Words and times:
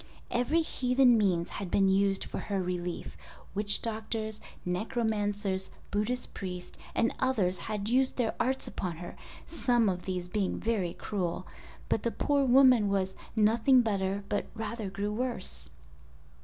Every 0.31 0.61
heathen 0.63 1.15
means 1.15 1.49
had 1.49 1.69
been 1.69 1.87
used 1.87 2.23
for 2.23 2.39
her 2.39 2.59
relief. 2.59 3.15
Witch 3.53 3.83
doctors, 3.83 4.41
necromancers, 4.65 5.69
Buddhist 5.91 6.33
priests, 6.33 6.75
and 6.95 7.13
others 7.19 7.59
had 7.59 7.87
used 7.87 8.17
their 8.17 8.33
arts 8.39 8.67
upon 8.67 8.97
her 8.97 9.15
(some 9.45 9.89
of 9.89 10.05
these 10.05 10.27
being 10.27 10.59
very 10.59 10.95
cruel), 10.95 11.45
but 11.87 12.01
the 12.01 12.09
poor 12.09 12.43
woman 12.43 12.89
was 12.89 13.15
"nothing 13.35 13.81
better, 13.81 14.23
but 14.27 14.47
rather 14.55 14.89
grew 14.89 15.13
worse." 15.13 15.69